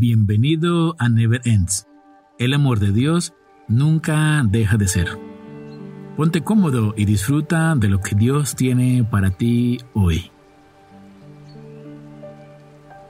[0.00, 1.86] Bienvenido a Never Ends.
[2.38, 3.34] El amor de Dios
[3.68, 5.18] nunca deja de ser.
[6.16, 10.30] Ponte cómodo y disfruta de lo que Dios tiene para ti hoy.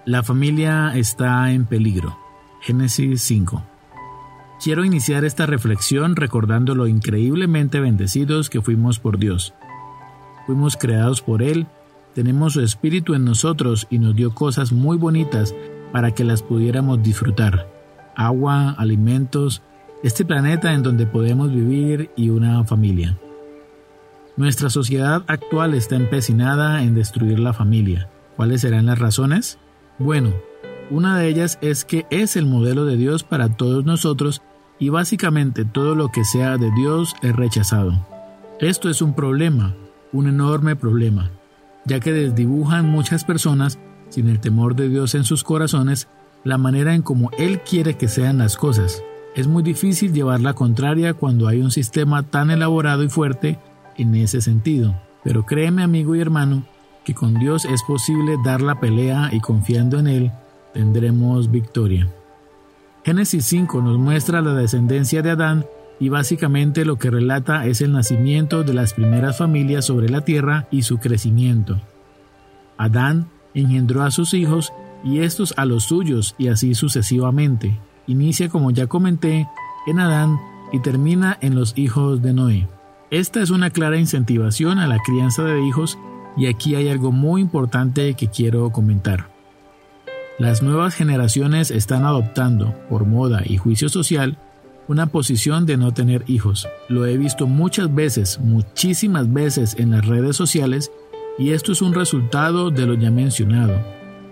[0.04, 2.18] La familia está en peligro.
[2.60, 3.64] Génesis 5.
[4.60, 9.54] Quiero iniciar esta reflexión recordando lo increíblemente bendecidos que fuimos por Dios.
[10.44, 11.68] Fuimos creados por Él,
[12.16, 15.54] tenemos su espíritu en nosotros y nos dio cosas muy bonitas
[15.92, 17.68] para que las pudiéramos disfrutar.
[18.16, 19.62] Agua, alimentos,
[20.02, 23.18] este planeta en donde podemos vivir y una familia.
[24.36, 28.08] Nuestra sociedad actual está empecinada en destruir la familia.
[28.36, 29.58] ¿Cuáles serán las razones?
[29.98, 30.32] Bueno,
[30.90, 34.42] una de ellas es que es el modelo de Dios para todos nosotros
[34.78, 38.06] y básicamente todo lo que sea de Dios es rechazado.
[38.60, 39.74] Esto es un problema,
[40.12, 41.30] un enorme problema,
[41.84, 43.78] ya que desdibujan muchas personas
[44.10, 46.08] sin el temor de Dios en sus corazones,
[46.44, 49.02] la manera en como Él quiere que sean las cosas.
[49.34, 53.58] Es muy difícil llevar la contraria cuando hay un sistema tan elaborado y fuerte
[53.96, 55.00] en ese sentido.
[55.24, 56.64] Pero créeme amigo y hermano,
[57.04, 60.32] que con Dios es posible dar la pelea y confiando en Él
[60.72, 62.08] tendremos victoria.
[63.04, 65.66] Génesis 5 nos muestra la descendencia de Adán
[65.98, 70.66] y básicamente lo que relata es el nacimiento de las primeras familias sobre la tierra
[70.70, 71.80] y su crecimiento.
[72.76, 74.72] Adán engendró a sus hijos
[75.04, 77.78] y estos a los suyos y así sucesivamente.
[78.06, 79.48] Inicia, como ya comenté,
[79.86, 80.38] en Adán
[80.72, 82.68] y termina en los hijos de Noé.
[83.10, 85.98] Esta es una clara incentivación a la crianza de hijos
[86.36, 89.30] y aquí hay algo muy importante que quiero comentar.
[90.38, 94.38] Las nuevas generaciones están adoptando, por moda y juicio social,
[94.88, 96.66] una posición de no tener hijos.
[96.88, 100.90] Lo he visto muchas veces, muchísimas veces en las redes sociales
[101.40, 103.82] y esto es un resultado de lo ya mencionado,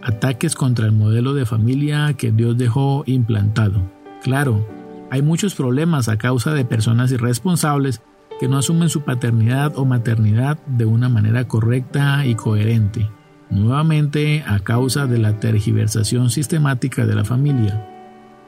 [0.03, 3.81] ataques contra el modelo de familia que Dios dejó implantado.
[4.23, 4.69] Claro,
[5.11, 8.03] hay muchos problemas a causa de personas irresponsables
[8.39, 13.09] que no asumen su paternidad o maternidad de una manera correcta y coherente,
[13.49, 17.89] nuevamente a causa de la tergiversación sistemática de la familia.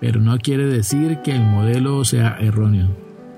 [0.00, 2.94] Pero no quiere decir que el modelo sea erróneo.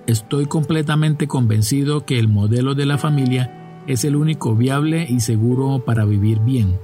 [0.09, 5.85] Estoy completamente convencido que el modelo de la familia es el único viable y seguro
[5.85, 6.79] para vivir bien,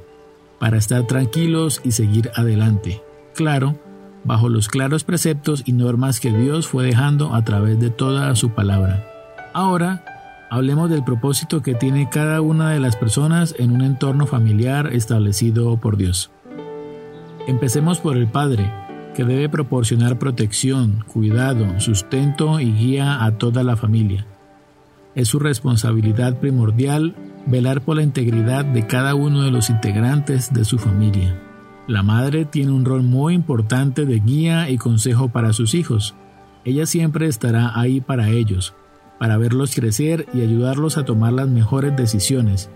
[0.59, 3.03] para estar tranquilos y seguir adelante.
[3.35, 3.79] Claro,
[4.25, 8.51] bajo los claros preceptos y normas que Dios fue dejando a través de toda su
[8.51, 9.07] palabra.
[9.55, 10.05] Ahora,
[10.51, 15.77] hablemos del propósito que tiene cada una de las personas en un entorno familiar establecido
[15.79, 16.31] por Dios.
[17.47, 18.71] Empecemos por el Padre,
[19.15, 24.27] que debe proporcionar protección, cuidado, sustento y guía a toda la familia.
[25.19, 30.65] Es su responsabilidad primordial velar por la integridad de cada uno de los integrantes de
[30.65, 31.37] su familia.
[31.89, 36.15] La madre tiene un rol muy importante de guía y consejo para sus hijos.
[36.65, 38.75] Ella siempre estará ahí para ellos,
[39.19, 42.71] para verlos crecer y ayudarlos a tomar las mejores decisiones.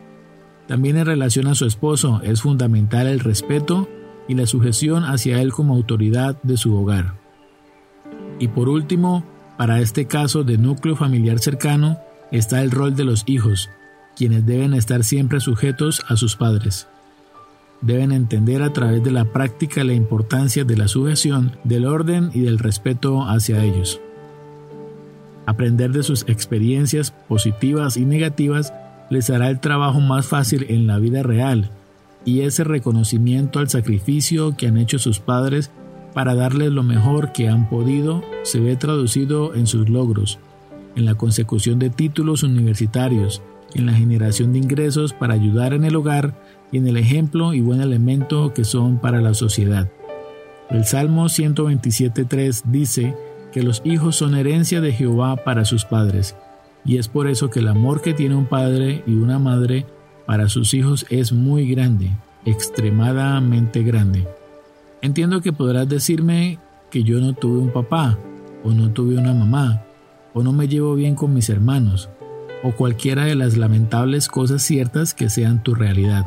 [0.66, 3.88] También en relación a su esposo es fundamental el respeto
[4.26, 7.14] y la sujeción hacia él como autoridad de su hogar.
[8.40, 9.24] Y por último,
[9.56, 12.00] para este caso de núcleo familiar cercano,
[12.32, 13.70] está el rol de los hijos,
[14.16, 16.88] quienes deben estar siempre sujetos a sus padres.
[17.82, 22.40] Deben entender a través de la práctica la importancia de la sujeción, del orden y
[22.40, 24.00] del respeto hacia ellos.
[25.46, 28.72] Aprender de sus experiencias positivas y negativas
[29.10, 31.70] les hará el trabajo más fácil en la vida real
[32.24, 35.70] y ese reconocimiento al sacrificio que han hecho sus padres
[36.14, 40.38] para darles lo mejor que han podido se ve traducido en sus logros,
[40.96, 43.42] en la consecución de títulos universitarios,
[43.74, 46.34] en la generación de ingresos para ayudar en el hogar
[46.70, 49.90] y en el ejemplo y buen elemento que son para la sociedad.
[50.70, 53.14] El Salmo 127.3 dice
[53.52, 56.34] que los hijos son herencia de Jehová para sus padres,
[56.84, 59.86] y es por eso que el amor que tiene un padre y una madre
[60.26, 62.10] para sus hijos es muy grande,
[62.44, 64.26] extremadamente grande.
[65.02, 66.58] Entiendo que podrás decirme
[66.90, 68.18] que yo no tuve un papá
[68.64, 69.82] o no tuve una mamá,
[70.34, 72.08] o no me llevo bien con mis hermanos,
[72.62, 76.26] o cualquiera de las lamentables cosas ciertas que sean tu realidad.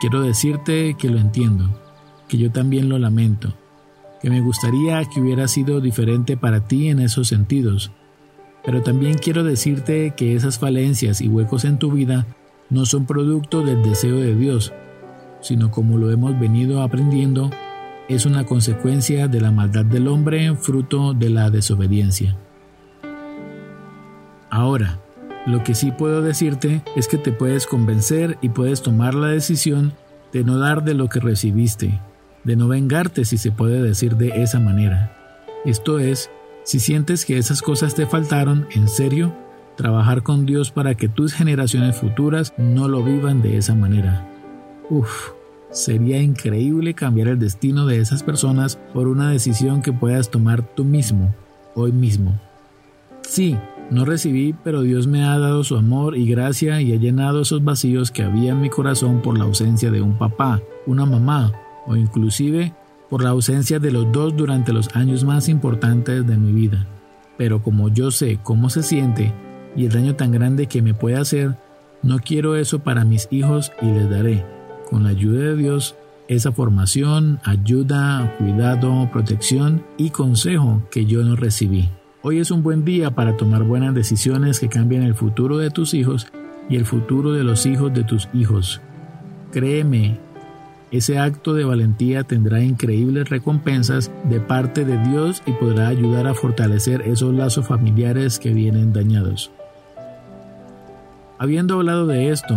[0.00, 1.80] Quiero decirte que lo entiendo,
[2.28, 3.54] que yo también lo lamento,
[4.20, 7.92] que me gustaría que hubiera sido diferente para ti en esos sentidos,
[8.64, 12.26] pero también quiero decirte que esas falencias y huecos en tu vida
[12.70, 14.72] no son producto del deseo de Dios,
[15.40, 17.50] sino como lo hemos venido aprendiendo,
[18.08, 22.36] es una consecuencia de la maldad del hombre fruto de la desobediencia.
[24.58, 24.98] Ahora,
[25.46, 29.92] lo que sí puedo decirte es que te puedes convencer y puedes tomar la decisión
[30.32, 32.00] de no dar de lo que recibiste,
[32.42, 35.16] de no vengarte si se puede decir de esa manera.
[35.64, 36.28] Esto es,
[36.64, 39.32] si sientes que esas cosas te faltaron, en serio,
[39.76, 44.28] trabajar con Dios para que tus generaciones futuras no lo vivan de esa manera.
[44.90, 45.30] Uf,
[45.70, 50.84] sería increíble cambiar el destino de esas personas por una decisión que puedas tomar tú
[50.84, 51.32] mismo,
[51.76, 52.40] hoy mismo.
[53.22, 53.56] Sí,
[53.90, 57.64] no recibí, pero Dios me ha dado su amor y gracia y ha llenado esos
[57.64, 61.52] vacíos que había en mi corazón por la ausencia de un papá, una mamá
[61.86, 62.74] o inclusive
[63.08, 66.86] por la ausencia de los dos durante los años más importantes de mi vida.
[67.38, 69.32] Pero como yo sé cómo se siente
[69.74, 71.56] y el daño tan grande que me puede hacer,
[72.02, 74.44] no quiero eso para mis hijos y les daré,
[74.90, 75.96] con la ayuda de Dios,
[76.28, 81.88] esa formación, ayuda, cuidado, protección y consejo que yo no recibí.
[82.20, 85.94] Hoy es un buen día para tomar buenas decisiones que cambien el futuro de tus
[85.94, 86.26] hijos
[86.68, 88.80] y el futuro de los hijos de tus hijos.
[89.52, 90.18] Créeme,
[90.90, 96.34] ese acto de valentía tendrá increíbles recompensas de parte de Dios y podrá ayudar a
[96.34, 99.52] fortalecer esos lazos familiares que vienen dañados.
[101.38, 102.56] Habiendo hablado de esto,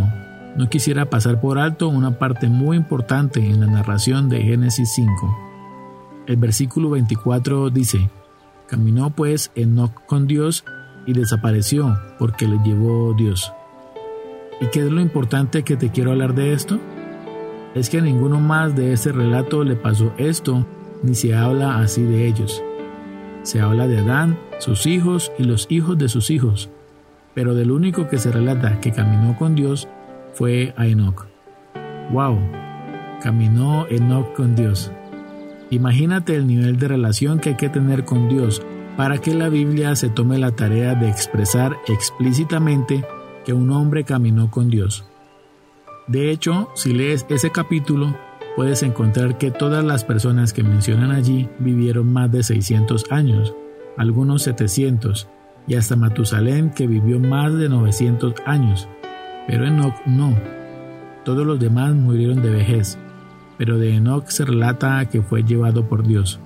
[0.58, 5.38] no quisiera pasar por alto una parte muy importante en la narración de Génesis 5.
[6.26, 8.10] El versículo 24 dice,
[8.72, 10.64] Caminó pues Enoch con Dios
[11.06, 13.52] y desapareció porque le llevó Dios.
[14.62, 16.80] ¿Y qué es lo importante que te quiero hablar de esto?
[17.76, 20.66] Es que a ninguno más de este relato le pasó esto,
[21.04, 22.64] ni se habla así de ellos.
[23.44, 26.70] Se habla de Adán, sus hijos y los hijos de sus hijos,
[27.34, 29.90] pero del único que se relata que caminó con Dios
[30.32, 31.28] fue a Enoch.
[32.14, 32.40] ¡Wow!
[33.22, 34.94] Caminó Enoch con Dios.
[35.72, 38.62] Imagínate el nivel de relación que hay que tener con Dios
[38.98, 43.06] para que la Biblia se tome la tarea de expresar explícitamente
[43.46, 45.06] que un hombre caminó con Dios.
[46.08, 48.18] De hecho, si lees ese capítulo,
[48.58, 53.56] puedes encontrar que todas las personas que mencionan allí vivieron más de 600 años,
[53.98, 55.30] algunos 700,
[55.68, 58.90] y hasta Matusalén que vivió más de 900 años.
[59.48, 60.36] Pero Enoch no.
[61.24, 62.98] Todos los demás murieron de vejez,
[63.62, 66.40] pero de Enoch se relata que fue llevado por Dios.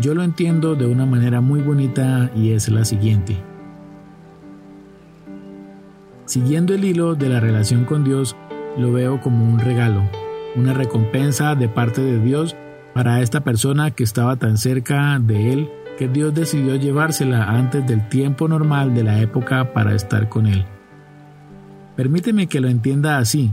[0.00, 3.36] Yo lo entiendo de una manera muy bonita y es la siguiente.
[6.24, 8.34] Siguiendo el hilo de la relación con Dios,
[8.78, 10.08] lo veo como un regalo,
[10.56, 12.56] una recompensa de parte de Dios
[12.94, 15.68] para esta persona que estaba tan cerca de Él
[15.98, 20.64] que Dios decidió llevársela antes del tiempo normal de la época para estar con Él.
[21.94, 23.52] Permíteme que lo entienda así,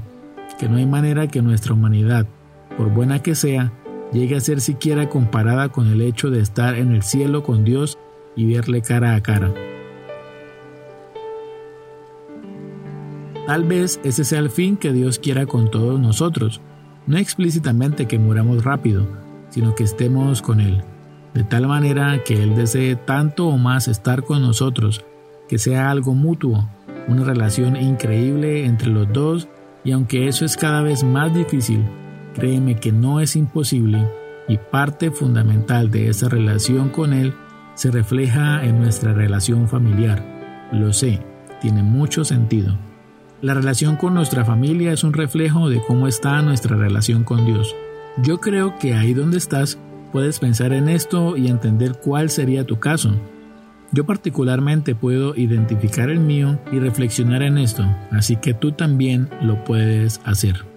[0.58, 2.26] que no hay manera que nuestra humanidad,
[2.80, 3.74] por buena que sea,
[4.14, 7.98] llegue a ser siquiera comparada con el hecho de estar en el cielo con Dios
[8.38, 9.54] y verle cara a cara.
[13.46, 16.62] Tal vez ese sea el fin que Dios quiera con todos nosotros,
[17.06, 19.06] no explícitamente que muramos rápido,
[19.50, 20.81] sino que estemos con Él,
[21.34, 25.04] de tal manera que Él desee tanto o más estar con nosotros,
[25.50, 26.70] que sea algo mutuo,
[27.10, 29.50] una relación increíble entre los dos,
[29.84, 31.84] y aunque eso es cada vez más difícil,
[32.39, 34.07] créeme que no es imposible,
[34.47, 37.33] y parte fundamental de esa relación con Él
[37.75, 40.24] se refleja en nuestra relación familiar.
[40.71, 41.21] Lo sé,
[41.62, 42.77] tiene mucho sentido.
[43.41, 47.75] La relación con nuestra familia es un reflejo de cómo está nuestra relación con Dios.
[48.18, 49.77] Yo creo que ahí donde estás
[50.12, 53.16] puedes pensar en esto y entender cuál sería tu caso.
[53.92, 59.64] Yo particularmente puedo identificar el mío y reflexionar en esto, así que tú también lo
[59.64, 60.69] puedes hacer.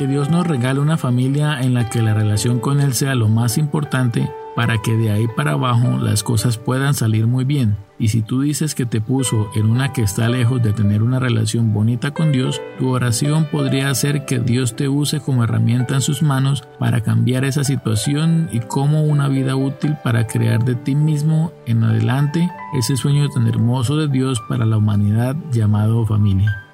[0.00, 3.28] Que Dios nos regale una familia en la que la relación con Él sea lo
[3.28, 7.76] más importante para que de ahí para abajo las cosas puedan salir muy bien.
[7.98, 11.18] Y si tú dices que te puso en una que está lejos de tener una
[11.18, 16.00] relación bonita con Dios, tu oración podría ser que Dios te use como herramienta en
[16.00, 20.94] sus manos para cambiar esa situación y como una vida útil para crear de ti
[20.94, 26.69] mismo en adelante ese sueño tan hermoso de Dios para la humanidad llamado familia.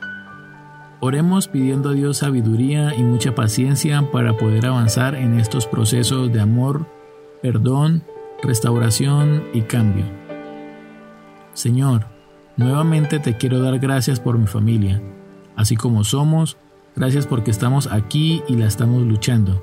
[1.00, 6.40] Oremos pidiendo a Dios sabiduría y mucha paciencia para poder avanzar en estos procesos de
[6.40, 6.86] amor,
[7.42, 8.02] perdón,
[8.42, 10.06] restauración y cambio.
[11.52, 12.06] Señor,
[12.56, 15.02] nuevamente te quiero dar gracias por mi familia,
[15.54, 16.56] así como somos,
[16.94, 19.62] gracias porque estamos aquí y la estamos luchando.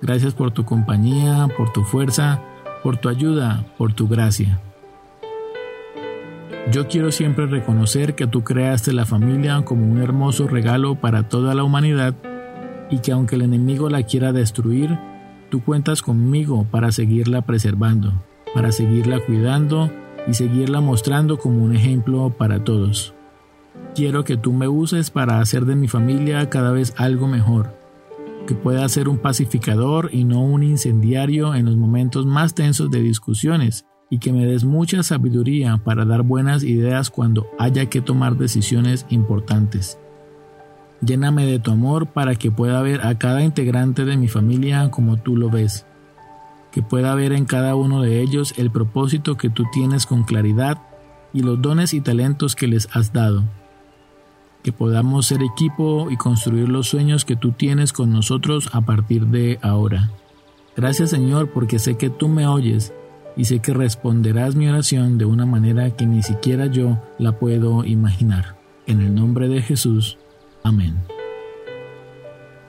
[0.00, 2.40] Gracias por tu compañía, por tu fuerza,
[2.82, 4.58] por tu ayuda, por tu gracia.
[6.72, 11.54] Yo quiero siempre reconocer que tú creaste la familia como un hermoso regalo para toda
[11.54, 12.14] la humanidad
[12.90, 14.98] y que aunque el enemigo la quiera destruir,
[15.50, 18.12] Tú cuentas conmigo para seguirla preservando,
[18.52, 19.92] para seguirla cuidando
[20.26, 23.14] y seguirla mostrando como un ejemplo para todos.
[23.94, 27.74] Quiero que tú me uses para hacer de mi familia cada vez algo mejor.
[28.46, 33.02] que pueda ser un pacificador y no un incendiario en los momentos más tensos de
[33.02, 38.36] discusiones, y que me des mucha sabiduría para dar buenas ideas cuando haya que tomar
[38.36, 39.98] decisiones importantes.
[41.00, 45.16] Lléname de tu amor para que pueda ver a cada integrante de mi familia como
[45.16, 45.86] tú lo ves,
[46.72, 50.78] que pueda ver en cada uno de ellos el propósito que tú tienes con claridad
[51.32, 53.44] y los dones y talentos que les has dado
[54.66, 59.28] que podamos ser equipo y construir los sueños que tú tienes con nosotros a partir
[59.28, 60.10] de ahora.
[60.74, 62.92] Gracias Señor porque sé que tú me oyes
[63.36, 67.84] y sé que responderás mi oración de una manera que ni siquiera yo la puedo
[67.84, 68.56] imaginar.
[68.86, 70.16] En el nombre de Jesús.
[70.62, 70.96] Amén.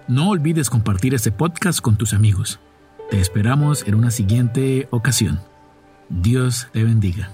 [0.08, 2.60] No olvides compartir este podcast con tus amigos.
[3.10, 5.40] Te esperamos en una siguiente ocasión.
[6.10, 7.30] Dios te bendiga.